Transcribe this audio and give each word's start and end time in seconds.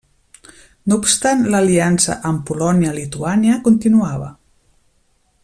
No 0.91 0.95
obstant 1.01 1.43
l'aliança 1.55 2.15
amb 2.31 2.41
Polònia-Lituània 2.49 3.61
continuava. 3.69 4.33